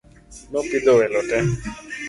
[0.53, 1.37] Napidho welo te.